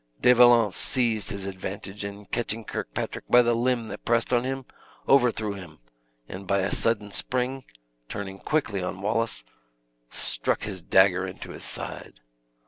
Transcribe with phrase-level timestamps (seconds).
[0.19, 4.65] De Valence seized his advantage, and catching Kirkpatrick by the limb that pressed on him,
[5.07, 5.77] overthrew him;
[6.27, 7.65] and by a sudden spring,
[8.09, 9.43] turning quickly on Wallace,
[10.09, 12.19] struck his dagger into his side.